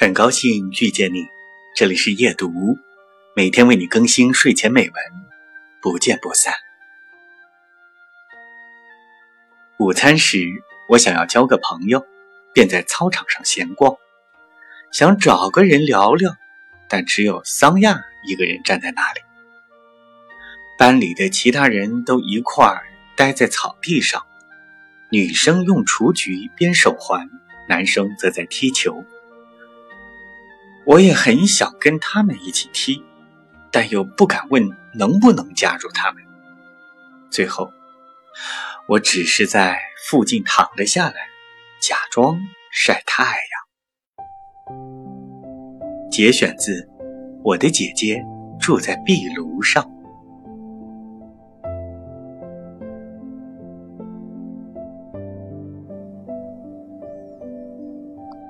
[0.00, 1.28] 很高兴遇见你，
[1.76, 2.50] 这里是夜读，
[3.36, 4.94] 每天为你更新睡前美文，
[5.82, 6.54] 不见不散。
[9.78, 10.38] 午餐时，
[10.88, 12.02] 我想要交个朋友，
[12.54, 13.94] 便在操场上闲逛，
[14.90, 16.34] 想找个人聊聊，
[16.88, 19.20] 但只有桑亚一个人站在那里。
[20.78, 22.86] 班里的其他人都一块儿
[23.18, 24.24] 待在草地上，
[25.10, 27.28] 女生用雏菊编手环，
[27.68, 29.04] 男生则在踢球。
[30.86, 33.02] 我也很想跟他们一起踢，
[33.70, 36.22] 但又不敢问能不能加入他们。
[37.30, 37.70] 最后。
[38.88, 41.14] 我只是在附近躺了下来，
[41.80, 42.40] 假装
[42.72, 43.40] 晒太阳。
[46.10, 46.72] 节选自
[47.44, 48.24] 《我的姐姐
[48.58, 49.84] 住在壁炉上》。